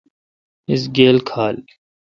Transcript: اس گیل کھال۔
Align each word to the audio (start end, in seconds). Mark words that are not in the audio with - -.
اس 0.71 0.83
گیل 0.95 1.17
کھال۔ 1.27 1.55